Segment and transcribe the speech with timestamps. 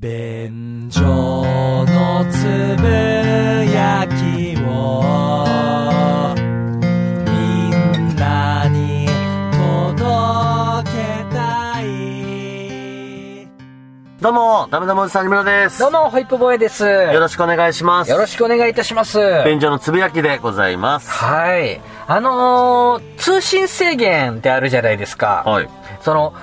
[0.00, 2.44] 便所のつ
[2.80, 2.86] ぶ
[3.68, 5.02] やきを
[7.26, 7.70] み
[8.12, 9.08] んなに
[9.56, 13.48] 届けたい
[14.20, 15.80] どうも、ダメダメおじさんにむらです。
[15.80, 16.84] どうも、ホイップボーイです。
[16.84, 18.12] よよろしくお願いします。
[18.12, 19.18] ろしくお願いいたします。
[19.46, 21.10] 便所のつぶやきでございます。
[21.10, 21.80] はい。
[22.06, 25.42] あのー、通信制限ってあるじゃないですか。
[25.44, 25.68] はい。
[26.02, 26.34] その、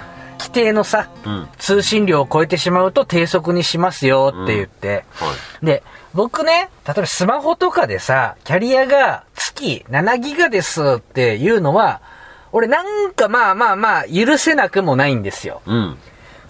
[0.45, 1.47] 規定のさ、うん。
[1.57, 5.05] 通信量を超えてしまうと低速にしますよって言って。
[5.15, 5.65] はい。
[5.65, 12.01] で、僕ね、例えばスマホとかでさ、キャリアが月7ギガですっていうのは、
[12.51, 15.61] 俺なんかまあまあまあ許せなくもないんですよ。
[15.65, 15.97] うん。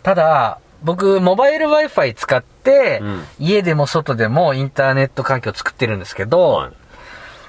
[0.04, 6.72] ただ、僕、モバイル Wi-Fi 使って、うん家でも外でもインターネット環境を作ってるんですけど、はい。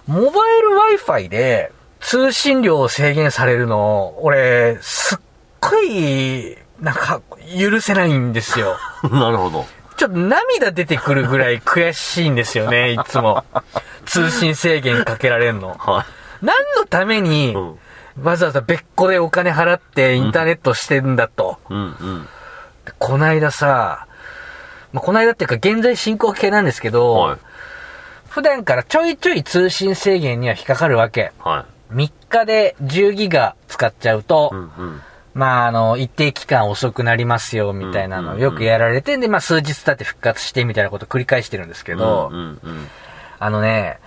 [0.07, 5.19] モバイル Wi-Fi で通信量を制限されるの、俺、すっ
[5.71, 7.21] ごい、なんか、
[7.59, 8.77] 許せないんですよ。
[9.11, 9.67] なるほど。
[9.97, 13.45] ちょっと涙出てくるぐらい悔しいんですよね、 いつも。
[14.05, 15.75] 通信制限かけられんの。
[15.79, 16.05] は
[16.43, 17.55] 何のためにい。
[17.55, 17.79] う、ん。
[18.23, 21.59] わざわざ別個でお金払ってインターネットしてんだと。
[21.71, 21.79] うん。
[21.79, 22.29] うん。
[22.99, 24.07] こないださ、
[24.93, 27.39] まあ、こないだっていうか現在進行形なんですけど、はい。
[28.29, 31.33] 普段からちょいちょい通信制限には引っかかるわけ。
[31.39, 31.95] はい。
[31.95, 34.59] 3日で10ギガ使っちゃうと、うん。
[34.59, 35.03] うん。
[35.37, 42.33] まあ、あの、一定期間遅くなりますよ、みたいなのをよくやられて、で、まあ、数日経って復活して、みたいなことを繰り返してるんですけど。
[43.39, 43.99] あのね、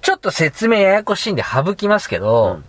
[0.00, 2.64] ちょっと説明ややこしいんで省きますけど、うん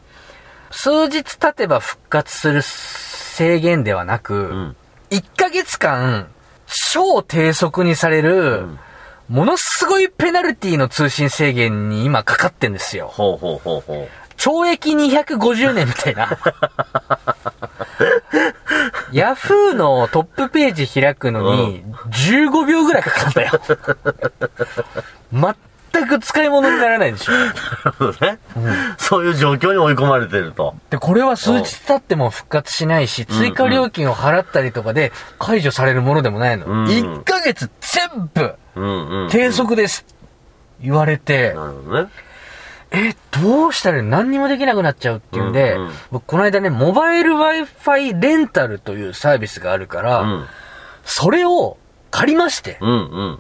[0.72, 4.76] 数日経てば復活する制限ではなく、うん。
[5.10, 6.28] 1ヶ月間、
[6.94, 8.80] 超低速にされる、ん
[9.30, 13.08] ものすごいペナルティの通信制限に今かかってんですよ。
[13.08, 14.08] ほうほうほうほ
[14.40, 16.38] 懲役250年みたいな。
[19.12, 23.52] ヤフーのトップページ開くのに15秒ぐらいかかるんだよ。
[25.92, 27.34] 全く使い物にならないでしょ。
[28.00, 28.16] う。
[28.22, 28.40] ね。
[28.98, 30.76] そういう状況に追い込まれてると。
[30.89, 36.66] で、これは数日経っても復活しないし、追加料金を払ったりとかで解除されるものでもないの。
[36.66, 39.23] うん1ヶ月全部うん。
[39.23, 39.30] うん。
[39.30, 40.06] 低速です。
[40.82, 42.10] 言われて、なるほどね。
[42.92, 50.45] え、どうしたら何にもできなくなっちゃうっていうんで、うんうん僕この間ね、モバイル Wi-Fi レンタルというサービスがあるから、うん。
[51.05, 51.77] それを
[52.11, 52.89] 借りまして、うん。
[52.89, 52.95] う
[53.33, 53.39] ん。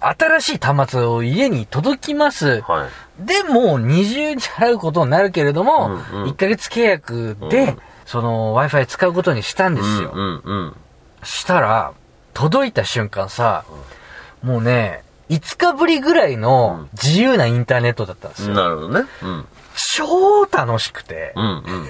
[0.00, 2.62] 新しい端末を家に届きます。
[2.62, 2.88] は
[3.20, 3.26] い。
[3.26, 10.12] で、もう二重に払うことになるけれども、うんうん1ヶ月契約で、うんその Wi-Fi 使うことにしたんですよ。
[10.14, 10.42] うん。
[10.44, 10.76] うん。
[11.24, 11.92] したら、
[12.34, 13.64] 届いた瞬間さ、
[14.42, 18.56] もうね、5日ぶりぐらいの自由なインターネットだったんですうん。
[18.56, 18.62] よ。
[18.62, 19.06] なるほどね。
[19.22, 19.46] うん。
[19.94, 21.44] 超楽しくて、うん。
[21.44, 21.88] うん。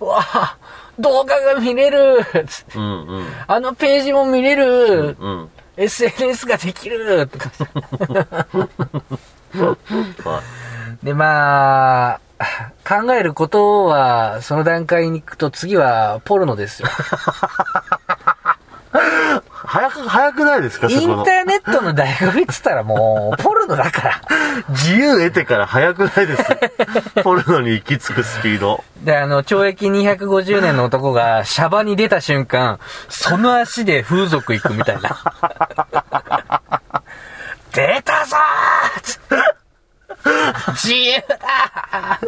[0.00, 0.56] うわあ
[0.98, 3.06] 動画が見れるつってうん。
[3.06, 3.26] うん。
[3.46, 5.50] あのページも見れる、うん。
[5.76, 7.50] SNS ができるとか。
[10.24, 10.42] は
[11.02, 12.20] で、まあ、
[12.86, 16.88] 考えることは、その段階に行くと次はポルノですよ。
[19.66, 21.14] 早く、早くないですかインタ。
[21.14, 24.20] ーネットの醍醐味っつったらもう、ポルノだから。
[24.70, 26.44] 自由得てから早くないです
[27.22, 28.84] ポルノに行き着くスピード。
[28.98, 32.78] で、あの、懲役250年の男がシャバに出た瞬間、
[33.08, 35.18] その足で風俗行くみたいな。
[37.72, 39.56] 出たぞー
[40.74, 42.18] 自由だ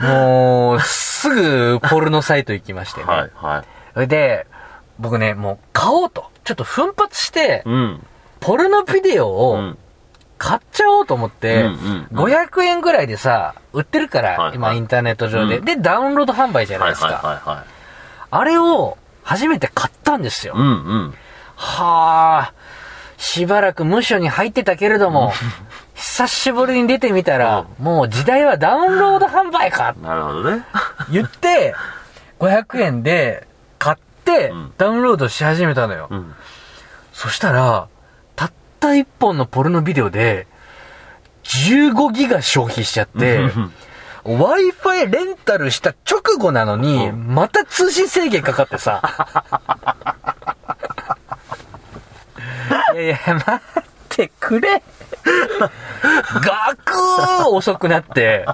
[0.00, 3.06] もう、すぐポルノサイト行きましてね。
[3.06, 3.64] はい、は
[4.02, 4.08] い。
[4.08, 4.46] で、
[4.98, 6.26] 僕ね、もう買おうと。
[6.44, 8.06] ちょっと奮発して、うん。
[8.40, 9.78] ポルノビデオうをん。
[10.36, 15.58] 買っちゃおうと思って、うんうんうん500円ぐらいでさ、売ってるから、今インターネット上で。
[15.58, 17.64] うんで、ダウンロード販売じゃないですか。
[18.30, 20.54] あれを初めて買ったんですよ。
[20.56, 20.68] うん、う
[21.06, 21.14] ん。
[21.56, 22.52] はあ、
[23.16, 25.32] しばらく無所に入ってたけれども、
[25.94, 30.64] 久しぶりに出てみたら、もう時代はダウンロード販売かなるほどね。
[31.10, 31.74] 言って、
[32.40, 33.46] 500円で
[34.78, 36.08] ダウンロードし始めたのよ。
[36.10, 36.34] うん。
[37.12, 37.88] そしたら、
[38.36, 40.46] たった1本のポルノビデオで、
[41.44, 43.40] 15ギガ消費しちゃって、
[44.24, 49.02] Wi-Fi レンタルした直後なのに、また通信制限かかってさ。
[52.94, 53.60] いやいや、待っ
[54.08, 54.82] てくれ。
[56.42, 58.46] ガクー遅くなって、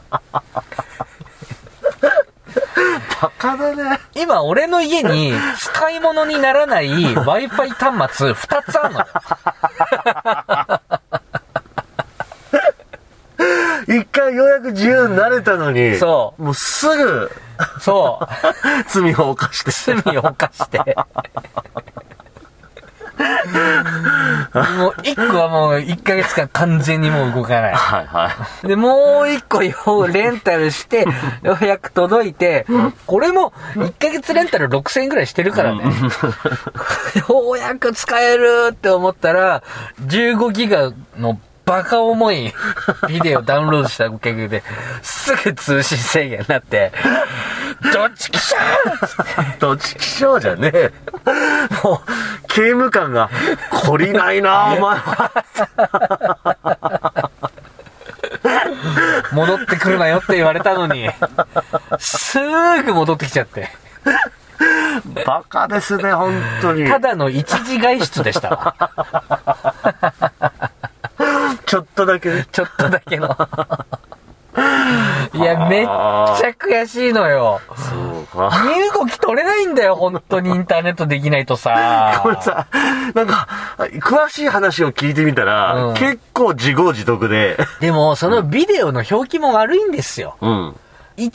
[3.20, 4.00] バカだね。
[4.14, 9.06] 今俺の家に 使い物にならない Wi-Fi 端末2つあるの。
[13.88, 17.31] 一回ようやく自由になれたのに、そうもうすぐ
[17.81, 18.26] そう。
[18.88, 19.94] 罪を犯して。
[20.02, 20.96] 罪を犯して。
[24.79, 27.75] もう一個はもう一ヶ月間完全にもう動かない。
[27.75, 28.31] はいは
[28.65, 28.67] い。
[28.67, 31.07] で、もう一個ようレンタルして、
[31.43, 32.67] ようやく届いて、
[33.07, 35.85] これも1ヶ月レンタル6000円ぐらいしてるからね。
[37.29, 39.62] ようやく使えるって思ったら、
[40.07, 41.39] 15ギガの
[41.70, 42.52] バカ重い
[43.06, 44.64] ビデオダウンロードしたおかげで、
[45.02, 46.90] すぐ通信制限になって、
[47.94, 50.93] どっちきしゃーどっち気象じゃねえ。
[51.84, 53.31] もう、刑務官が、
[53.70, 55.31] 懲りないな、お前は。
[59.31, 61.08] 戻ってくるなよって言われたのに、
[62.00, 62.40] す
[62.82, 63.70] ぐ戻ってきちゃって。
[65.25, 66.88] バカですね、本当に。
[66.88, 68.75] ただの一時外出でしたわ。
[72.00, 72.47] ちょっとだけね。
[72.52, 73.37] ちょっとだけの。
[75.32, 77.61] いや、めっちゃ悔しいのよ。
[77.76, 78.50] そうか。
[78.64, 82.20] 身動き取れないんだよ、本当にインターネットできないとさ。
[82.23, 82.67] これさ、
[83.14, 83.47] なんか、
[84.00, 90.37] 詳しい話を聞いてみたら、うん結構自業自得で、でも、そのビデオの表記も悪いんですよ。
[90.41, 90.76] うん。
[91.17, 91.31] 1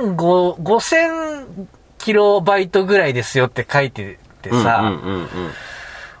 [0.00, 1.66] 万5 5000
[1.98, 5.28] キロバイトぐらいですよって書いててさ、うんうんうんうん。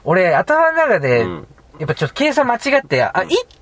[0.04, 1.46] 俺、頭の中で、うん
[1.78, 3.12] やっぱちょっと計算間違って、あ、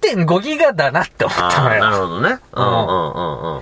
[0.02, 2.06] 1.5ギガだなって思ったのああ、なるよ。
[2.06, 2.38] ほどね。
[2.52, 2.64] うん。
[2.64, 3.60] うんうんう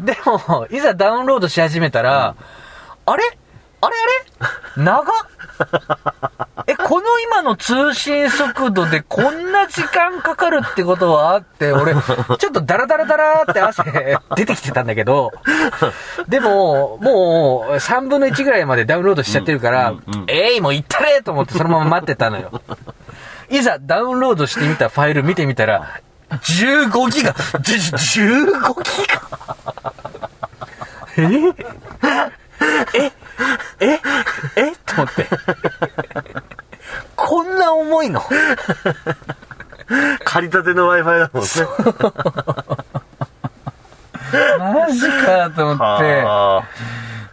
[0.00, 0.04] ん。
[0.04, 2.34] でも、いざダウンロードし始めたら、
[3.06, 3.24] あれ？
[3.80, 3.96] あれ
[4.40, 4.46] あ
[4.76, 4.82] れ？
[4.82, 5.04] 長っ。
[6.66, 11.36] え、この今の通信速度でこんな時間かかるってことは？
[11.36, 13.82] って、俺、ちょっとダラダラダラって汗
[14.36, 15.32] 出てきてたんだけど、
[16.28, 20.24] でも、もう3分の1ぐらいまでダウンロードしちゃってるから、うんうんうん。
[20.28, 22.62] えい、もう行ったれと思ってそのまま待ってたのよ。
[23.52, 26.00] いざダウンロードしてみたファイル見てみたら、
[26.30, 29.20] 15ギガ、じ15ギガ。
[31.18, 31.22] え？
[32.98, 33.12] え？
[33.80, 34.00] え？
[34.56, 34.72] え？
[34.86, 35.28] と思って。
[37.14, 38.22] こんな重いの？
[40.24, 41.48] 借りたての Wi-Fi だもんね。
[44.58, 46.64] マジかと思って、は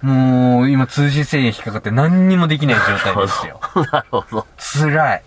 [0.01, 3.60] もう今通信制限引っかかって何にもできない状態ですよ。
[3.62, 4.48] あ なるほど。
[4.57, 5.24] 辛い。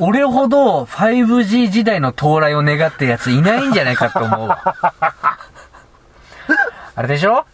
[0.00, 4.74] 俺ほど 5G 時代の到来を願ってるやついないんじゃないかと思うわ。
[6.96, 7.44] あれでしょ？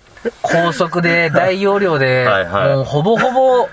[0.42, 3.68] 高速で 大容量で、はいはいもうほぼほぼ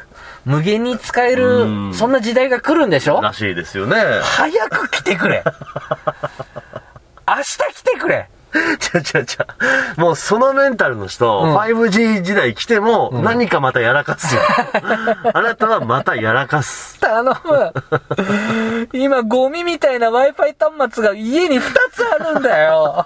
[0.46, 3.20] 無限に使えうる、んそんな時代が来るんでしょ？
[3.22, 3.98] らしいですよね。
[4.22, 5.44] 早く来てくれ
[7.28, 8.30] 明日来てくれ
[8.80, 9.48] ちゃちゃちゃ。
[9.98, 14.42] もうそのメンタルの人、うん 5G 時代来ても、何かまたやらかすよ。
[15.34, 17.00] あなたはまたやらかす。
[17.00, 17.74] 頼む
[18.94, 21.62] 今ゴミみたいな Wi-Fi 端末が家に2
[21.92, 23.06] つあるんだよ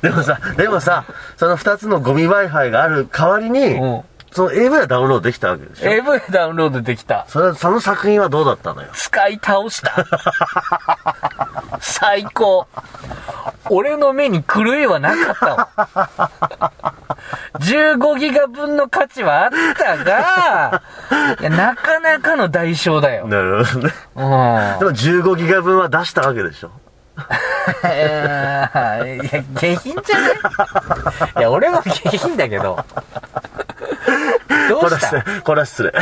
[0.00, 1.04] でもさ、でもさ、
[1.36, 4.02] その2つのゴミ Wi-Fi がある代わりに、うん
[4.32, 7.26] その AV はダウンロードできたわけでしょ？AV ダウンロードできた。
[7.28, 8.88] それ、その作品はどうだったのよ？
[8.94, 9.92] 使い倒した。
[11.80, 12.66] 最高。
[13.70, 15.68] 俺の目に狂いはなかったわ。
[17.60, 20.82] 15ギガ分の価値はあったが、
[21.40, 23.26] いや、なかなかの代償だよ。
[23.28, 23.94] なるほどね。
[24.16, 24.24] うん。
[24.24, 26.70] でも15ギガ分は出したわけでしょ？
[27.84, 30.32] えーいや、下品じゃない？
[31.38, 32.82] いや、俺は下品だけど。
[34.72, 35.42] どうこれはした？
[35.42, 35.90] これは失礼。
[35.90, 36.00] う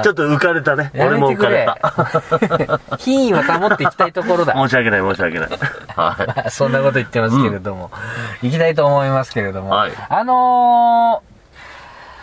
[0.00, 0.90] んちょっと浮かれたね。
[0.94, 2.96] や俺も浮かれた。
[2.98, 4.54] 品位は保っていきたいところだ。
[4.54, 5.48] 申し訳ない、申し訳ない。
[5.96, 7.90] はそんなこと言ってますけれども、
[8.42, 11.56] 行きたいと思いますけれども、はいあのー、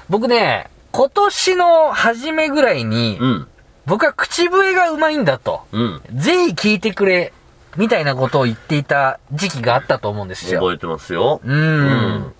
[0.09, 3.19] 僕ね、今年の初めぐらいに、い。
[3.19, 3.47] うん。
[3.85, 6.01] 僕は口笛がうまいんだと、うん。
[6.13, 7.33] ぜひ聞いてくれ、
[7.77, 10.59] みたいなことを言っていた時期があったと思うんですよ。
[10.59, 11.41] 覚えてますよ。
[11.43, 11.57] うーん。
[11.57, 12.33] うん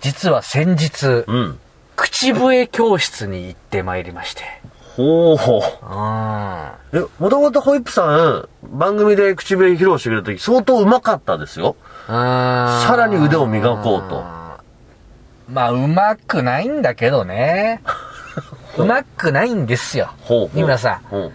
[0.00, 1.58] 実は先日、うん。
[2.00, 4.42] 口笛教室に行ってまいりまして。
[4.96, 5.62] ほうほう。
[5.82, 11.74] あえ、もともとホイップさん、番組で口笛披露してくれた時相当うまかったですよ。
[12.06, 14.22] あさらに腕を磨こうと。
[15.50, 17.82] まあ、うまくないんだけどね。
[18.78, 20.10] うまくないんですよ。
[20.22, 20.50] ほうほう。
[20.54, 21.32] 三村さん、うん。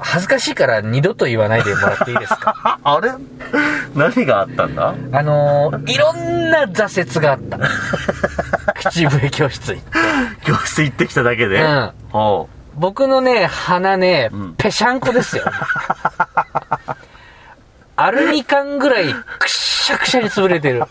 [0.00, 2.54] 恥ずかしいから二度と言わないでもらっていいですか？
[2.64, 3.12] あ、 あれ？
[3.94, 4.94] 何があったんだ？
[5.12, 7.58] あのー、いろんな挫折があった。
[8.90, 9.90] 口笛教室行って。
[10.46, 11.60] 教室行ってきただけで？
[11.62, 15.44] うんほ僕のね、鼻ねん、ぺしゃんこですよ。
[17.96, 20.84] アルミ缶ぐらいくっしゃくしゃに潰れてる。
[20.84, 20.86] う。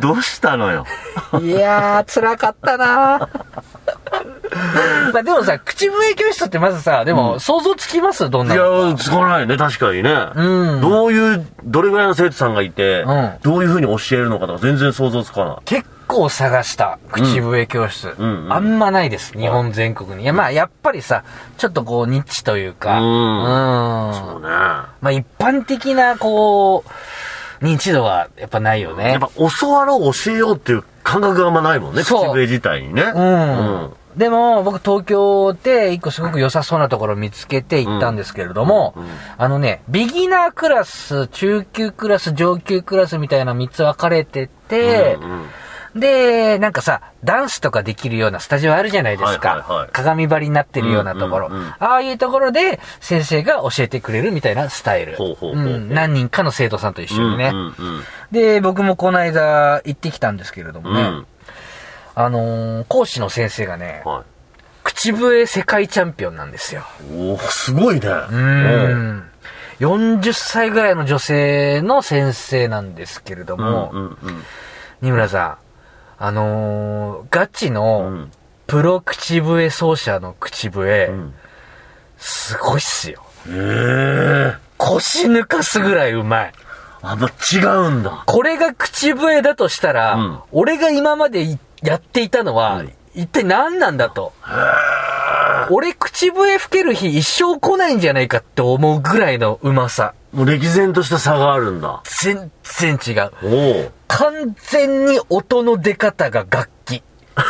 [0.00, 0.84] どうしたのよ？
[1.40, 3.28] いやー、辛かったな
[5.12, 8.28] まあでもさ、口笛教室ってまずさ、でも想像つきます？
[8.30, 10.10] どんいなのや、つかないね、確かにね。
[10.34, 15.56] うんどういう、どれぐらいの生徒さんがいて、うんどういう風に教えるのかとか全然想像つかない。
[15.64, 18.14] 結構探した、口笛教室。
[18.18, 20.22] うんうんあんまないです、日本全国に。
[20.22, 21.22] いや、まあやっぱりさ、
[21.56, 24.48] ちょっとこう、ニッチというか、うんうんそうね。
[24.48, 29.10] まあ一般的な、こう、認知度はやっぱないよね。
[29.12, 29.28] やっぱ
[29.60, 33.02] 教わろう、教えようっていう感覚があんまないもんね、口そう笛自体にね。
[33.02, 33.90] うん。
[34.18, 39.08] でも、僕東京で一個すごく良さそうなところを見つけて行ったんですけれども、うんうん
[39.38, 45.46] あのね、ビギナークラス、中級クラス、上級クラスみたいな3つ分かれてて、うんうん
[45.94, 49.48] で、なんかさ、ダンスとかできるようなスタジオあるじゃないですか。
[49.48, 55.16] はいはいはい鏡張りになってるようなところ、うんうんうんああいうところで先生が教えてくれるみたいなスタイル。
[55.16, 57.50] ほうほうほうほうん何人かの生徒さんと一緒にね。
[57.52, 57.74] うんうん
[58.30, 61.26] で、僕もこの間行ってきたんですけれどもね、うん。
[62.20, 64.24] あのー講師の先生がね、は
[64.82, 66.82] 口笛世界チャンピオンなんですよ。
[67.12, 67.14] い。
[67.14, 68.08] おーすごいね。
[68.08, 69.30] うーん。
[69.78, 74.16] 40歳ぐらいの女性の先生なんですけれどうんも、うんうん
[75.00, 75.56] 二村さん、
[76.18, 78.32] あのーガチうのん
[78.66, 81.34] プロ口笛奏者の口笛、うん。
[82.18, 83.22] すごいっすよ。
[83.48, 84.54] へえ。
[84.76, 86.52] 腰抜かすぐらいうまい。
[87.00, 88.24] あ、ま、違うんだ。
[88.26, 94.32] これが口笛だとしたら、うん俺が今までいやっていたのは、うん一体何なんだと。
[95.70, 100.14] 俺口笛吹ける日一生来ないんじゃないかって思うぐらいのうまさ。
[100.32, 102.00] もう歴然とした差があるんだ。
[102.22, 103.32] 全然違う。
[103.42, 103.90] おお。
[104.06, 107.02] 完全に音の出方が楽器。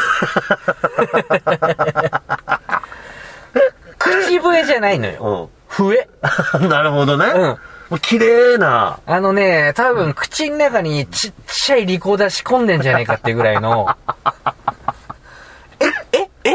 [3.99, 5.50] 口笛じゃないのよ。
[5.68, 6.08] 笛。
[6.54, 6.68] うん。
[6.70, 7.26] なるほどね。
[7.26, 7.58] うん
[7.90, 9.00] もう綺麗な。
[9.07, 13.88] あのね、多分口の中にちっちゃいリコーダー仕込んでんじゃないかっていうぐらいの、
[16.12, 16.54] え、え、え、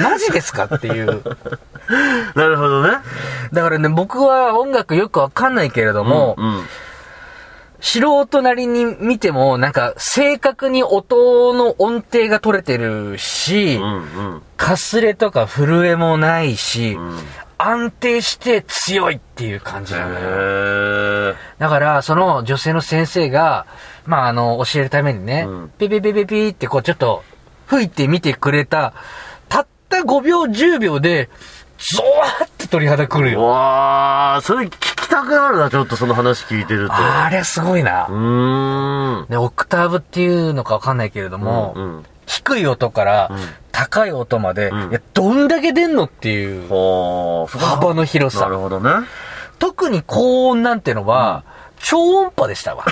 [0.00, 1.22] マジですかっていう。
[2.34, 2.98] なるほどね。
[3.52, 6.66] だからね、僕は音楽よくわかんないけれども、うん。
[7.80, 13.96] 素人なりに見ても、なんか正確に音の音程が取れてるし、うんう
[14.36, 14.42] ん。
[14.56, 17.18] かすれとか震えもないし、ん
[17.68, 21.34] 安定して強いっていう感じなのよ。
[21.58, 23.66] だから、その女性の先生が、
[24.06, 27.22] まあ、あの、教えるためにね、うんピピピピピってこうちょっと
[27.66, 28.94] 吹いてみてくれた、
[29.48, 31.28] たった5秒、10秒で、
[31.78, 33.44] ゾワーって鳥肌くるよ。
[33.44, 36.94] わあ、それ聞きたくなるな、ちょっとその話聞いてると。
[36.94, 38.06] あれすごいな。
[38.06, 39.26] うーん。
[39.30, 43.38] ね、オクターブっていうのかわかんないけれども、うんうん低い音からん
[43.72, 48.58] 高い音まで、うんいや、どんだけ出んのっていう幅の広さなる。
[48.58, 48.90] ほどね。
[49.58, 51.44] 特に高音なんてのは、
[51.82, 52.84] 超音波でしたわ。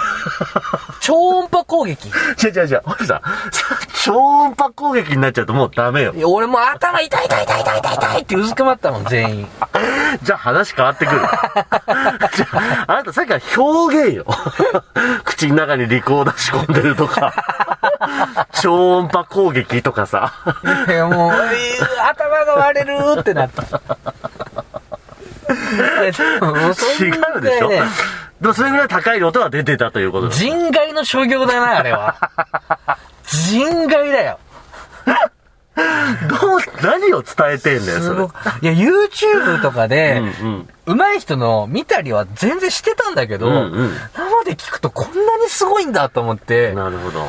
[1.00, 2.08] 超音波攻撃。
[2.08, 2.10] 違
[2.48, 2.82] う違う違う。
[2.84, 3.20] ホイさん、
[4.02, 6.20] 超音波攻撃になっちゃうともうダメよい。
[6.20, 9.48] や俺もう頭痛い痛い痛い痛い痛い痛いってうずくまったもん、全員。
[10.22, 11.20] じゃあ話変わってくる。
[12.34, 14.26] じゃあ、あなたさっきは表現よ。
[15.24, 17.32] 口の中にリコーダー仕込んでるとか、
[18.60, 20.32] 超音波攻撃とかさ。
[20.88, 23.62] いや、もう、えー頭が割れるってなった。
[26.98, 27.82] 違なうでしょね
[28.40, 30.40] でもそれぐらい高い音は出てたということです。
[30.40, 32.16] 人外の所業だな、あれは。
[33.24, 34.38] 人外だよ。
[36.28, 38.72] どう、何を伝えてんだよ、それ。
[38.72, 47.26] いや、YouTube とかで、うん上手い人の見たりは全然してたんだけど、うんうん生で聞くとこんなにすごいんだと思ってうん。、なるほど。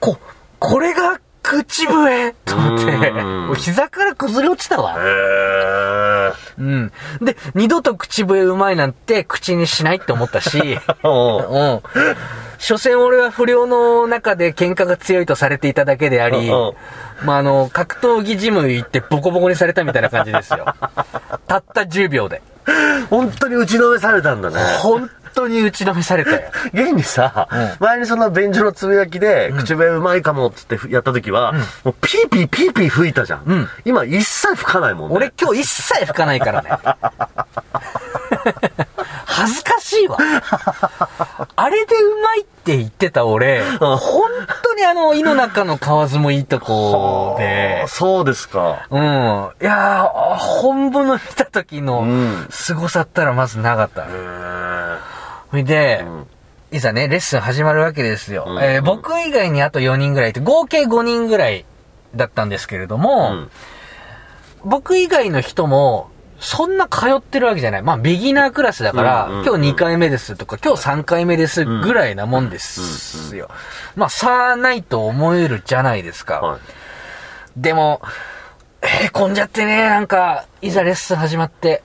[0.00, 0.18] こ、
[0.58, 4.96] これが口笛と思って、うんもう膝から崩れ落ちたわ。
[4.98, 6.34] へー。
[6.58, 6.92] うん。
[7.22, 11.82] で、二度と口笛うまいなんて口にしないって思ったし、 おううん。
[12.58, 16.74] 所詮俺は不良の中で喧嘩が強いとされていただけでありうんうん、
[17.24, 20.64] まあ、あの、格闘技ジム行ってボコボコにされたみたいな感じですよ。
[21.46, 22.42] たった10秒で。
[23.08, 24.56] 本当に打ちのめされたんだね。
[24.80, 26.40] 本当に打ちのめされたよ。
[26.74, 31.52] 現にさ、うん前にその便所のつぶやきで、口笛うまいかもっつってやった時は、
[31.84, 33.42] もうピーピーピーピー吹いたじゃん。
[33.46, 35.16] うん今一切吹かないもんね。
[35.16, 36.70] 俺今日一切吹かないからね。
[39.26, 40.16] 恥ずかしいわ。
[41.56, 43.98] あれでうまいって言ってた俺、本
[44.62, 48.86] 当にあの、井の中の蛙もいいとこであ、そうですか。
[48.90, 49.02] うん。
[49.02, 49.04] い
[49.64, 54.06] やー、本物見た時のうん凄さったらまずなかったへ。
[54.06, 54.85] ー
[55.50, 56.26] ほいで、ん
[56.72, 58.44] いざね、レッスン始まるわけですよ。
[58.48, 61.64] うんえー僕以外にあと4人ぐらいいて、合計5人ぐらい
[62.14, 63.50] だったんですけれども、うん
[64.64, 66.10] 僕以外の人も、
[66.40, 67.82] そんな通ってるわけじゃない。
[67.82, 73.48] まあ、ビギナークラスだから、うんうんうん今日2回目ですとか、今日3回目ですぐらいなもんですよ。
[73.94, 76.40] まあ、差ないと思えるじゃないですか。
[76.40, 76.60] はい。
[77.56, 78.02] でも、
[78.82, 81.82] へこんじゃってね、なんか、いざレッスン始まって。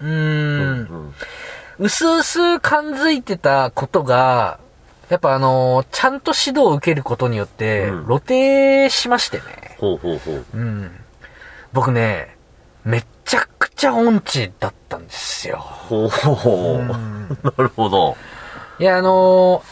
[0.00, 0.10] うーん。
[0.10, 0.78] うん。
[0.80, 1.12] う
[1.88, 4.58] すうす感づいてたことが、
[5.08, 9.44] やっぱあのーちゃんと指導を受けることによって、うん露呈しましてね。
[9.78, 10.44] ほうほうほう。
[10.54, 10.90] うん。
[11.72, 12.36] 僕ね、
[12.84, 15.58] めっちゃくちゃ音痴だったんですよ。
[15.58, 16.84] ほうほうほう。
[16.84, 18.16] なるほど。
[18.78, 19.62] いや、あのー、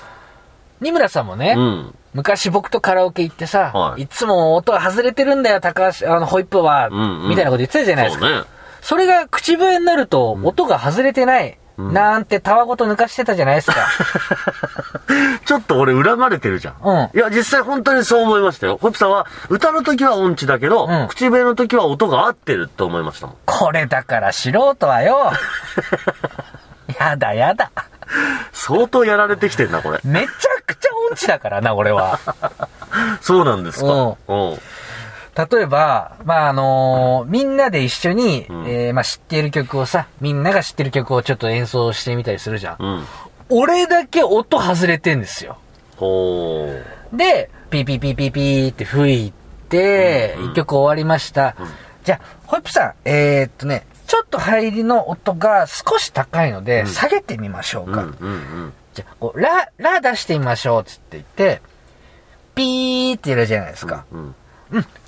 [0.81, 1.95] 二村さんもね、うん。
[2.15, 8.27] 昔僕とカラオケ行ってさ、はいい、つも音が外れてるんだよ、高橋、あの、ホイップは、うんうんみたいなこと言ってたじゃないですか。
[8.27, 8.45] そうね。
[8.83, 11.57] それが口笛になると、音が外れてない、
[11.91, 13.77] なんてたわごと抜かしてたじゃないですか。
[15.45, 16.75] ちょっと俺恨まれてるじゃん。
[16.83, 18.79] うんいや、実際本当にそう思いましたよ。
[18.81, 23.37] ホイップさんは、歌の時は音痴だけど、うん口笛の時は音が合ってるって思いましたもん。
[23.47, 25.33] これだから素人はよ。
[27.01, 27.71] やだやだ。
[28.53, 30.01] 相当やられてきてんな、これ。
[30.05, 30.29] めちゃ
[30.67, 32.19] くちゃ音痴だからな、俺は。
[33.21, 33.87] そうなんですか。
[33.87, 34.59] うんうん。
[35.37, 42.77] 例えば、まあ、あのーみんなで一緒に、んえーまあ、知っている曲をさ、みんなが知ってる曲をちょっと演奏してみたりするじゃん。
[42.79, 43.05] うん。
[43.49, 45.59] 俺だけ音外れてんですよ。
[45.97, 46.69] ほ
[47.13, 47.17] う。
[47.17, 49.33] で、ピーピーピーピーピーって吹い
[49.69, 51.57] て、うんうん一曲終わりました。
[52.05, 58.03] じゃあ、ホイップさん、えー、っとね、ちょっと入りの音が少し高いので、下げてみましょううん、うか。
[58.03, 58.73] ん、うん。
[58.93, 61.63] じゃあ、こうラ、ラ出してみましょう、つって言って、
[62.55, 64.05] ピーってやるじゃないですか。
[64.13, 64.21] うん。
[64.21, 64.35] うん、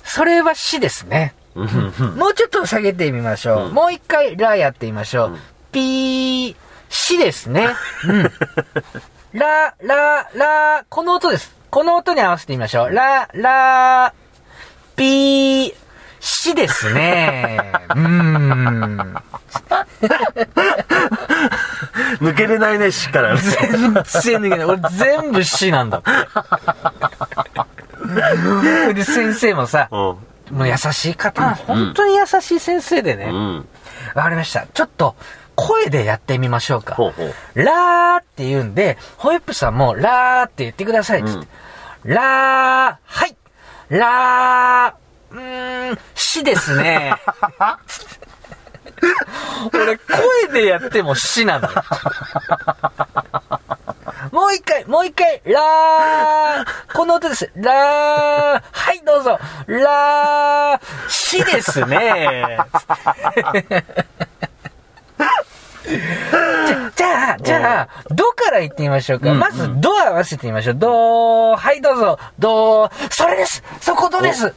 [0.03, 1.33] それは死ですね。
[1.55, 2.15] うん、うん。
[2.15, 3.67] もうちょっと下げてみましょう。
[3.67, 5.29] うんもう一回、ラやってみましょう。
[5.31, 5.39] うん
[5.71, 6.55] ピー、
[6.87, 7.67] 死ですね。
[8.07, 8.31] うん。
[9.37, 11.53] ラ、ラ、ラ、この音です。
[11.69, 12.93] この音に合わせてみましょう。
[12.93, 14.13] ラ、ラ、
[14.95, 15.73] ピー、
[16.21, 17.73] 死ですね。
[17.89, 19.15] うーん。
[22.21, 23.35] 抜けれないね、死から。
[23.35, 24.63] 全然抜けない。
[24.63, 26.09] 俺全部死なんだって。
[28.93, 29.97] で、先生もさ、うん。
[30.51, 33.25] もう優しい方、本当に優しい先生でね。
[33.25, 33.67] うん。
[34.13, 34.65] わかりました。
[34.73, 35.15] ちょっと、
[35.55, 36.95] 声でやってみましょうか。
[36.95, 37.33] ほうほう。
[37.55, 41.23] ラーって言うんで、ホイップさんもラーって言ってください。
[41.23, 41.47] つって。
[42.03, 43.35] ラー、はい。
[43.89, 47.15] ラー、うーん、死ですね。
[49.73, 51.83] 俺、声でやっても死なのよ。
[54.45, 57.49] もう一回、もう一回、ラー、この音です。
[57.55, 59.39] ラー、はい、どうぞ。
[59.65, 62.59] ラー、死ですね。
[66.95, 69.33] じゃあ、じゃあ、ドから言ってみましょうか。
[69.33, 70.75] まず、ド合わせてみましょう。
[70.75, 72.19] ドはい、どうぞ。
[72.37, 74.53] ドそれですそこドです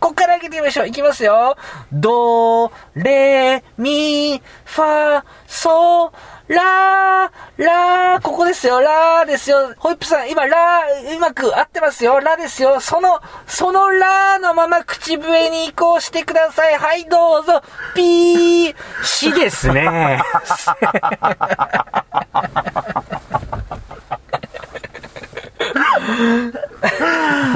[0.00, 0.88] こっから開けてみましょう。
[0.88, 1.56] いきますよ。
[1.92, 6.12] ド、レ、ミ、ファ、ソ、
[6.48, 8.80] ラー、ラー、ここですよ。
[8.80, 9.74] ラーですよ。
[9.76, 12.20] ホイップさん、今、ラー、うまく合ってますよ。
[12.20, 12.80] ラですよ。
[12.80, 16.74] その、そのラーのまま口笛に移行してください。
[16.78, 17.62] はい、どうぞ。
[17.94, 20.22] ピー、シですね。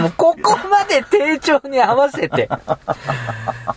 [0.03, 2.51] もうここまで丁重に合わせて、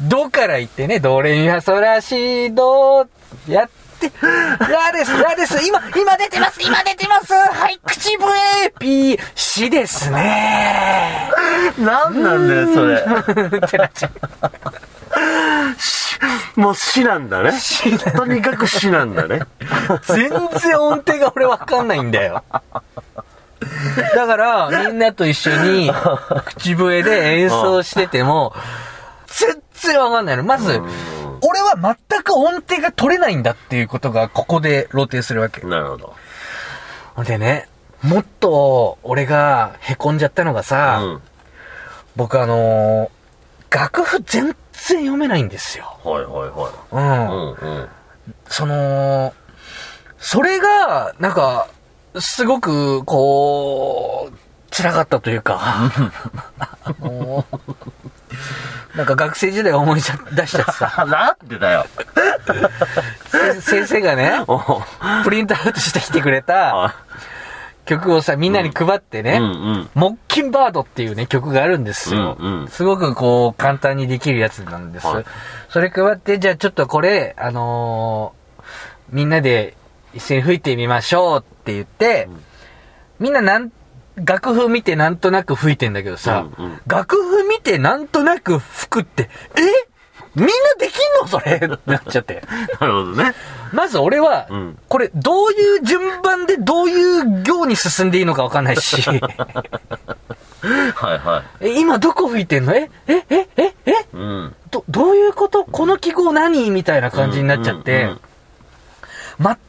[0.02, 3.08] ドから言ってね、ドレミファソラシド
[3.48, 3.85] やって、
[4.22, 8.26] ラです、ラです、今、今出てます、今出てますはい、口笛
[8.80, 11.32] ピー、シですね
[11.78, 12.96] なんなんだよ、それ。
[13.58, 14.10] ってなっちゃ
[16.56, 16.60] う。
[16.60, 17.52] もう死なんだね。
[18.16, 19.42] とにかく死なんだね。
[20.04, 20.40] 全然
[20.80, 22.44] 音程が俺わかんないんだよ。
[24.16, 25.92] だから、みんなと一緒に、
[26.46, 28.54] 口笛で演奏してても、
[29.28, 30.44] 全然わかんないの。
[30.44, 30.82] まず、
[31.48, 31.76] 俺は
[32.10, 35.62] 全く音程が取れないんだっていうことが、ここで露呈するわけ。
[35.66, 36.14] なるほど。
[37.16, 37.68] ほんでね、
[38.02, 41.22] もっと、俺が凹んじゃったのがさ、うん。
[42.16, 43.10] 僕あのー
[43.72, 44.56] 楽譜全然
[45.00, 45.98] 読めないんですよ。
[46.04, 47.60] はいはいはうん。
[47.60, 47.66] い。
[47.66, 47.90] うんうん。
[48.48, 49.34] その、
[50.18, 51.68] それが、なんか、
[52.18, 54.38] すごく、こう、
[54.76, 57.46] 辛かったというか、あの
[58.96, 61.86] なんか学生時代思い出しちゃってさ、あ、 なんでだよ。
[63.30, 64.34] せ先生がね、
[65.24, 66.96] プリントアウトしてきてくれたあ
[67.86, 69.90] 曲をさ、みんなに配ってね、うんうん。
[69.94, 72.36] モッキンバードっていうね、曲があるんですよ。
[72.40, 75.08] うんうんすごくこう、簡単にできるやつなんです。
[75.08, 75.26] はい
[75.70, 78.46] それ配って、じゃあちょっとこれ、あのー
[79.12, 79.76] みんなで
[80.14, 82.28] 一斉に吹いてみましょうって言って、
[83.20, 83.72] みんななん、
[84.18, 86.82] 楽譜見てなんとなく吹いてんだけどさ、うんうん。
[86.88, 89.62] 楽譜見てなんとなく吹くって、え？
[90.36, 91.28] みんなできんの？
[91.28, 91.56] それ？
[91.56, 92.44] ってなっちゃって。
[92.80, 93.34] なるほどね。
[93.72, 94.78] まず俺は、うん。
[94.90, 99.20] これどういう順番でどういう行に進んでいいのかわかんないし、はい
[101.20, 102.76] はえ、今どこ吹いてんの？
[102.76, 102.90] え？
[103.08, 103.26] え？
[103.30, 103.48] え？
[103.58, 103.74] え？
[103.86, 103.92] え？
[103.92, 103.96] い。
[104.14, 104.56] うん。
[104.72, 105.64] ど、どういうこと？
[105.66, 106.70] この記号何？
[106.70, 108.10] みたいな感じになっちゃって、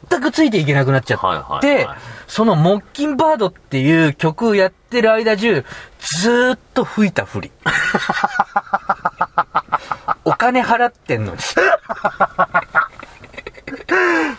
[0.09, 5.65] 全くついていけなくなっちゃって、はいはいはいそのモッキンバードっていう曲をやってる間中、
[5.99, 7.51] ずーっと吹いたふり。
[10.25, 11.37] お金払ってんのに。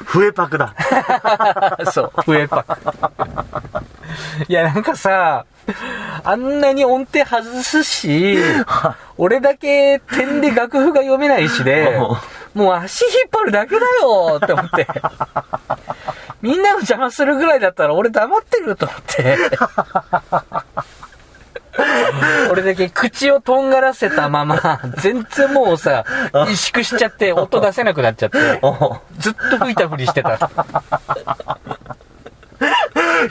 [0.04, 0.74] 笛パクだ。
[1.92, 2.76] そう、笛パク。
[4.48, 5.46] いや、なんかさ、
[6.24, 8.38] あんなに音程外すし、
[9.18, 11.98] 俺だけ点で楽譜が読めないしで、
[12.54, 14.86] もう足引っ張るだけだよって思って。
[16.42, 19.36] みんなの邪魔するぐらいだったら俺黙ってると思って。
[22.50, 28.38] 俺だけ口をとんがらせたまま、全然もうさ、萎縮しちゃって、音出せなくなっちゃって、
[29.18, 30.34] ずっと吹いたふりしてた。
[30.38, 30.38] い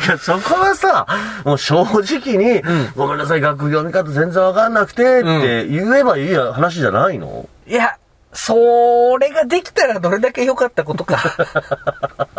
[0.10, 1.06] や、そこはさ、
[1.44, 7.50] もう正直に、んごめんなさい、学業見方全然わかんなくて、って言えばいい話じゃないの？
[7.68, 7.98] いや、
[8.32, 11.18] それができたらどれだけ良かったことか。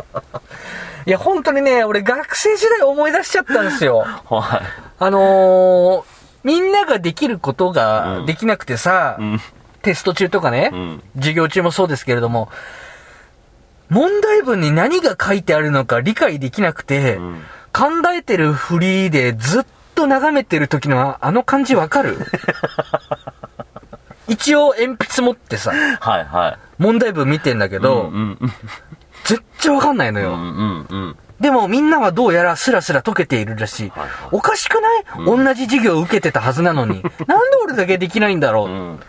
[1.08, 4.00] いや、本当にね、俺学生時代思い出しちゃったんですよ。
[4.28, 4.60] は
[4.98, 6.04] あのー、
[6.44, 9.22] みんなができることうんができなくてさ、い。
[9.22, 9.40] うん。
[9.80, 12.50] テスト中とかね、うん授業中もそうですけれども、
[13.88, 22.16] 問題文に何が書いてあるのか理解できなくて、うん考えてるフリーでずっと眺めてる時のあの感じわかる？
[24.26, 26.58] 一応鉛筆持ってさ、はいはい。
[26.78, 28.52] 問題文見てんだけど、うんうん
[29.24, 30.34] 絶対わかんないのよ。
[30.34, 31.16] うんうんうん。
[31.40, 33.88] でもみんなはどうやらスラスラ解けているらしい。
[33.90, 37.02] はいはいおかしくない、同じ授業を受けてたはずなのに。
[37.26, 38.68] なんで俺だけできないんだろう？
[38.68, 39.00] うん。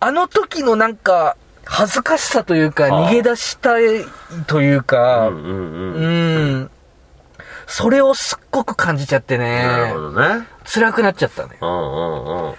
[0.00, 4.04] あの時のなんか、恥ずかしさというか、はあ逃げ出したい
[4.46, 5.52] というか、うんうんうう
[6.06, 6.54] ん。
[6.62, 6.70] ん。
[7.66, 10.46] それをすっごく感じちゃってねなるほ、どね。
[10.72, 11.58] 辛くなっちゃったね。
[11.60, 12.54] うんうんうんうん。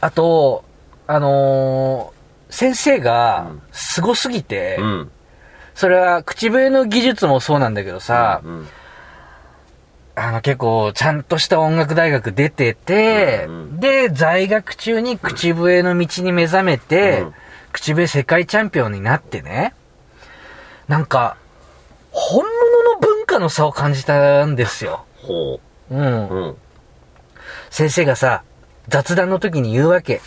[0.00, 0.64] あと、
[1.06, 2.22] あのー
[2.54, 5.10] 先生がうん、すごすぎて、うん。
[5.74, 8.68] それは口笛の技術もそうなんだけどさ、うん
[10.14, 17.34] あの結構ちゃんとした音楽大学出てて、うんうんで、在学中に口笛の道に目覚めて、うん
[17.72, 19.74] 口笛世界チャンピオンになってね、
[20.88, 21.36] なんか、
[22.10, 25.06] 本物の文化の差を感じたんですよ。
[25.22, 25.58] ほ
[25.90, 26.28] うん。
[26.28, 26.34] う。
[26.34, 26.56] うん。
[27.70, 28.42] 先生がさ、
[28.88, 30.16] 雑談の時に言うわけ。
[30.16, 30.20] ん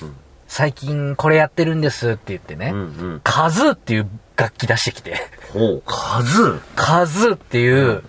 [0.57, 2.83] 最近これやってるんですって言ってね、うんう
[3.15, 3.21] ん。
[3.25, 5.15] カズーっていう楽器出してきて、
[5.51, 5.83] ほう。
[5.85, 8.03] 数カズーっていう、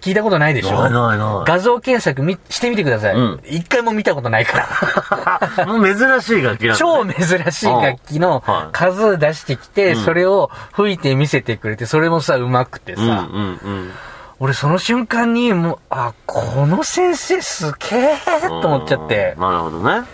[0.00, 0.80] 聞いたことないでしょ？
[0.80, 1.44] ないないない。
[1.46, 3.14] 画像検索みしてみてください。
[3.16, 4.66] うん一回も見たことないか
[5.58, 5.66] ら。
[5.68, 13.14] もう珍しい楽器だね超珍しい楽器の数出してきて、うんそれを吹いて見せてくれて、それもさ、うまくてさ、うんうん
[13.62, 13.92] うん。
[14.38, 18.16] 俺その瞬間にもう、あ、この先生すげえ
[18.48, 20.06] と思っちゃってうん、なるほどね。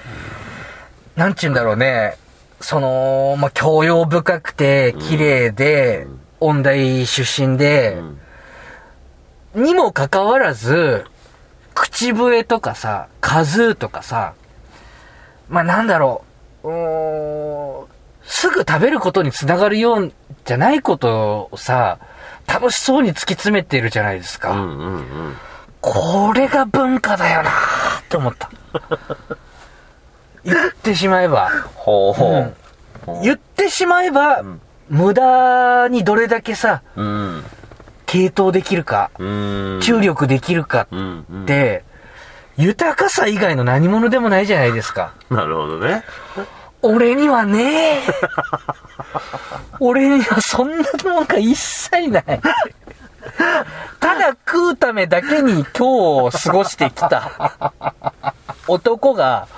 [1.16, 2.16] なんちゅうんだろうね、
[2.60, 6.06] その、まあ、教養深くて、綺麗で、
[6.40, 7.96] 音大出身で、
[9.54, 11.06] にもかかわらず、
[11.74, 14.34] 口笛とかさ、カズーとかさ、
[15.48, 16.24] まあ、なんだろ
[16.62, 17.88] う、
[18.24, 20.12] すぐ食べることにつながるよう
[20.44, 21.98] じゃないことをさ、
[22.46, 24.50] 楽しそうに突き詰めてるじゃないですか。
[24.50, 25.36] うんうんうん。
[25.80, 28.50] これが文化だよなーって思った。
[30.46, 33.22] 言ってしまえば、ほうほう。
[33.22, 37.44] 言ってしまえば、ん無駄にどれだけさ、うん。
[38.06, 39.80] 傾倒できるか、うん。
[39.82, 40.86] 注力できるか。
[41.42, 41.84] って、
[42.56, 45.12] 豊かさ以外の何者でもないじゃないですか。
[45.28, 46.04] なるほどね。
[46.82, 48.02] 俺にはねえ。
[49.80, 52.24] 俺にはそんなもんが一切ない。
[54.00, 57.80] ただ食うためだけに今日を過ごしてきた
[58.68, 59.48] 男が、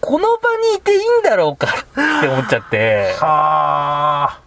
[0.00, 4.40] この場にいていいんだろうかって思っちゃって、はあ。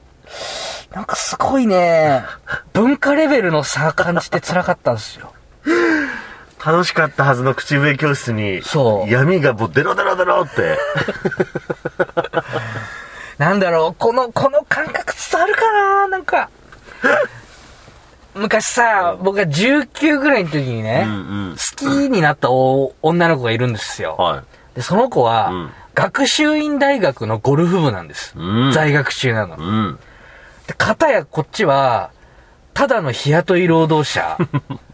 [0.93, 2.23] なんかすごいね、
[2.73, 5.33] 文化レベルの差感じて辛かったんですよ。
[6.63, 10.77] 楽しかったはずの口笛教室に、そう闇がもうデロデロデロって。
[13.37, 16.49] なんだろう、この、この感覚伝わるかななんか。
[18.35, 21.17] 昔さ、僕が19ぐらいの時にね、うんう
[21.53, 24.15] ん好きになったお女の子がいるんですよ。
[24.17, 24.43] は
[24.75, 28.33] で、その子は、うん学習院大学のゴルフ部なんです。
[28.35, 29.59] うん在学中なのい。。
[29.59, 29.99] うん。
[30.65, 32.09] で、片やこっちは、
[32.73, 34.37] ただの日雇い労働者。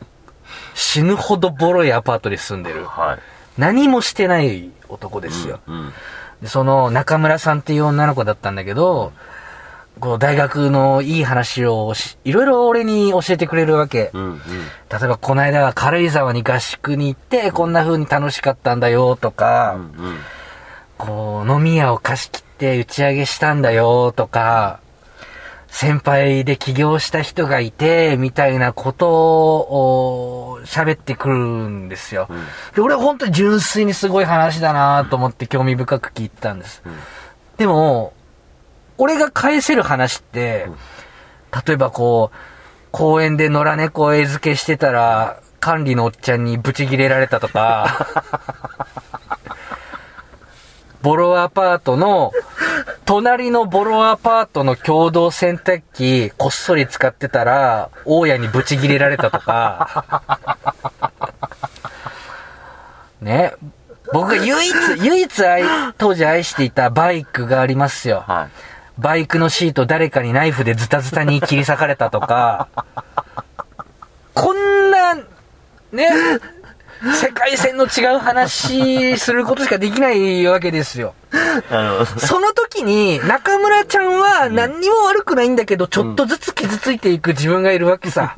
[0.76, 2.86] 死ぬほどボロいアパートに住んでる。
[2.86, 3.20] はい。
[3.58, 5.60] 何もしてない男ですよ。
[5.68, 5.94] うん。
[6.42, 9.14] で、その中村さんっていう女の子だったんだけど、
[10.00, 14.12] こう大学のいい話をしいろいろ俺に教えてくれるわけ。
[14.14, 14.22] うん。
[14.22, 14.40] うん。
[14.90, 20.18] 例えばこの間は軽井沢に合宿に行って、こんな風に楽しかったんだよとか、うん。
[20.98, 24.80] こう、飲み屋を貸し切って打ち上げしたんだよとか、
[25.68, 32.28] 先輩で起業した人がいて、みたいなことを喋ってくるんですよ。
[32.76, 36.84] で、俺は本当に純粋にすごい話だなと思って興味深く聞いてたんです。
[37.58, 38.14] でも、
[39.00, 40.68] 俺が返せる話って、
[41.66, 42.38] 例えばこう、
[42.92, 48.08] 公園で野良猫餌付けしてたら、管理のおっちゃんにブチギレられたとか、
[51.02, 52.34] ボロアパートの、
[53.06, 60.22] 隣のボロアパートの共同洗濯機、こっそり使ってたら、大家にブチギレられたとか、
[63.22, 63.54] ね。
[64.12, 64.74] 僕が唯一、
[65.06, 65.64] 唯一愛、
[65.98, 68.26] 当時愛していたバイクがありますよ。
[68.28, 68.50] はい。
[69.00, 72.68] バイクのシート誰かにナイフでズタズタに切り裂かれたとか、
[74.34, 75.24] こんな、ね、
[77.16, 81.16] 世界線の違う話することしかできないわけですよ。
[82.18, 88.36] その時に、中村ちゃんは何にも悪くないんだけど、ちょっとずつ傷ついていく自分がいるわけさ。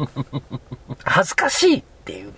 [1.03, 2.33] 恥ずかしいっていうね。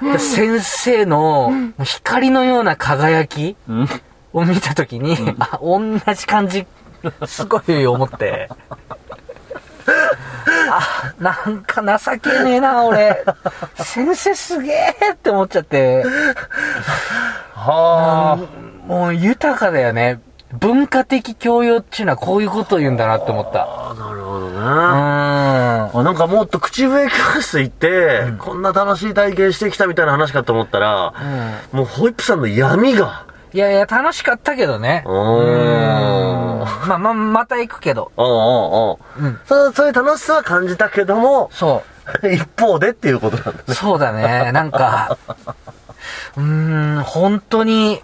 [0.18, 3.56] 先生の光のような輝き
[4.32, 5.80] を見た時に、あ、同
[6.14, 6.66] じ感じ、
[7.26, 8.48] すごい思って。
[10.70, 13.24] あ、なんか情けねえな、俺。
[13.76, 16.04] 先生すげえって思っちゃって。
[17.54, 18.38] は
[18.86, 20.20] もう豊かだよね。
[20.52, 23.90] 文化的教養っていうのはこういうことを言うんだなって思った。
[23.90, 23.94] あ。
[23.94, 24.56] なるほどね。
[24.56, 24.64] うん。
[24.64, 31.12] あなんかもっと口笛教室行って、こんな楽しい体験してきたみたいな話かと思ったら、
[31.72, 33.27] もうホイップさんの闇が。
[33.52, 35.02] いやいや、楽しかったけどね。
[35.06, 36.58] うーん
[36.88, 38.12] まあまあ、また行くけど。
[38.16, 38.34] おうおう
[38.90, 39.40] おううん。
[39.46, 41.82] そう、そういう楽しさは感じたけども、そ
[42.24, 43.58] 一方でっていうことなんだね。
[43.68, 43.74] う。
[43.74, 44.52] そうだね。
[44.52, 45.16] なんか、
[46.36, 48.02] うーん、本当に、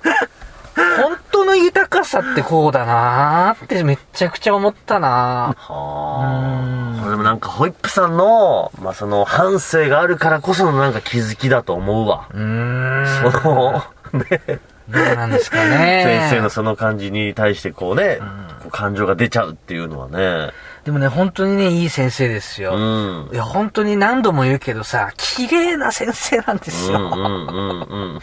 [0.74, 7.10] 本当の豊かさってこうだなーってめっちゃくちゃ思ったなはあ。
[7.10, 12.26] でもなんかホイップさんの、まあその反省があるからこそのなんか気づきだと思うわ。
[12.32, 13.32] うーん。
[13.32, 16.28] その、ね、どうなんですかね。
[16.28, 18.18] 先生のその感じに対してこうね、
[18.62, 20.52] こう感情が出ちゃうっていうのはね。
[20.84, 22.74] でもね、本当にね、いい先生ですよ。
[22.74, 23.30] うん。
[23.32, 26.98] いや、本当に何度も言うけどさ、綺麗な先生なんですよ。
[26.98, 28.20] うんうんうんうん。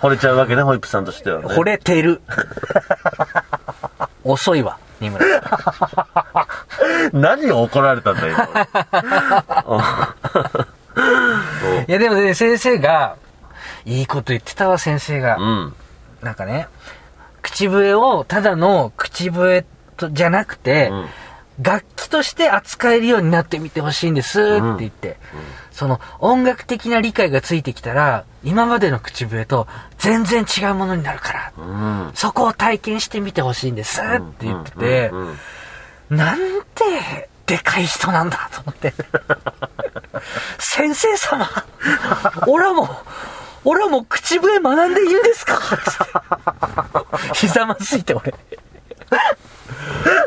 [0.00, 1.48] 惚れちゃうわけね、ホイップさんとしてはね。
[1.48, 2.20] 惚れてる。
[4.22, 6.06] 遅いわ、二村さ
[7.12, 7.20] ん。
[7.20, 8.44] 何を怒られたんだよ、今
[11.88, 13.16] いや、でもね、先生が、
[13.88, 15.36] いいこと言ってたわ、先生が。
[15.36, 15.74] うん。
[16.22, 16.68] なんかね、
[17.42, 19.64] 口笛を、ただの口笛
[19.96, 21.06] とじゃなくて、うん
[21.60, 25.16] 楽器として扱えるようになってみてほしいんですって言って、
[25.72, 29.66] その音楽的な理解がついてきたら、今までの口笛と
[29.98, 32.10] 全然違うものになるから、うん。
[32.14, 35.36] そこを体験してみてほしいんですって言ってて、うんうん
[36.10, 36.38] なん
[36.74, 38.94] て、でかい人なんだと思って。
[40.58, 41.46] 先生様、
[42.46, 42.88] 俺はもう、
[43.64, 45.58] 俺はもう口笛学んでいいんですか？
[45.58, 48.34] つってひざまずいて俺。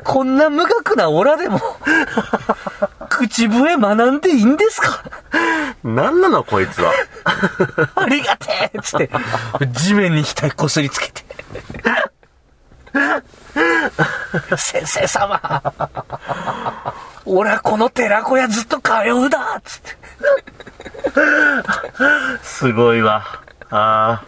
[0.04, 1.62] こんな無学なオラでも、
[3.10, 5.04] 口笛学んでいいんですか？
[5.84, 6.91] 何なの、こいつは。
[7.96, 9.10] ありがてえつって、
[9.72, 11.24] 地面に額こすりつけて。
[14.58, 15.63] 先生様、
[17.26, 18.91] 俺はこの寺子屋ずっと通
[19.26, 20.01] うだつって。
[22.44, 23.24] すごいわ。
[23.70, 24.24] ああ。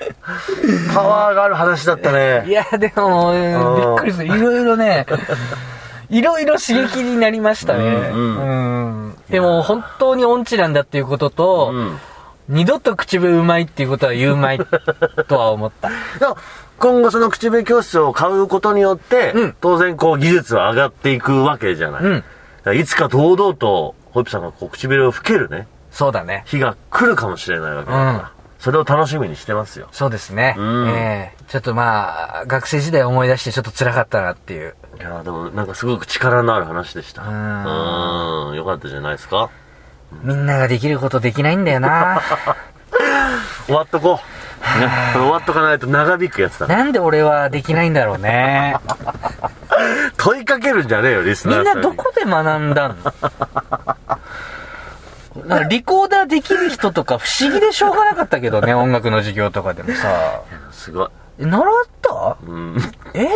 [0.93, 2.13] パワーがある話だったい
[2.47, 2.51] ね。
[2.51, 4.25] や、でも、えーびっくりする。
[4.25, 5.05] いろいろね、
[6.09, 7.83] いろいろ刺激になりましたね。
[7.83, 11.99] うんうんでも、本当に音痴なんだっていうことと、うん。
[12.49, 14.59] 二度と口笛うまいっていうことは言うまい
[15.29, 15.89] とは思った。
[16.77, 21.99] 今後その口笛教室を買うことによって、うん当然こう技術は上がっていくわけじゃな
[22.73, 22.79] い。
[22.79, 26.43] いつか堂々と、ホイップさんがこう唇を吹けるね、そうだね。
[26.47, 28.21] 日が来るかもしれないわけだから、うん
[28.59, 29.89] それを楽しみにしてますよ。
[29.91, 30.55] そうですね。
[30.57, 34.75] うんええちょっとまあ、学生時代思い出してちょっと辛かったなっていう。
[34.97, 37.23] いやーでもなんかすごく力のある話でした。
[37.23, 38.55] ううんん。
[38.55, 39.49] よかったじゃないですか？
[40.23, 42.21] みんなができることできないんだよな。
[43.67, 44.79] 終わっとこう。
[44.79, 46.67] ね、終わっとかないと長引くやつだ。
[46.67, 48.77] なんで俺はできないんだろうね。
[50.15, 51.57] 問いかけるんじゃねえよ、リスナー。
[51.57, 52.95] みんなどこで学んだの？
[55.35, 60.41] なんかリコーダーできる人とか不思議でしょうがなかったけどね、 音楽の授業とかでもさ。
[60.71, 61.07] すごい。
[61.39, 62.37] え習った？
[62.45, 62.77] うん。
[63.13, 63.27] え？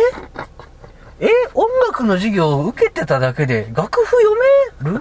[1.20, 5.00] え音楽の授業を受けてただけで楽譜読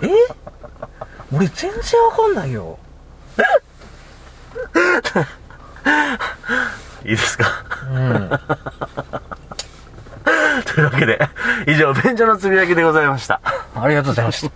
[0.00, 0.14] める？
[0.14, 0.34] え？
[1.34, 2.78] 俺全然わかんないよ。
[7.04, 7.44] いいですか？
[7.90, 8.30] うん。
[10.64, 11.18] というわけで、
[11.66, 13.40] 以上、便所のつぶやきでございました。
[13.74, 14.52] ありがとうございました。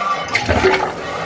[0.00, 1.19] Thank you.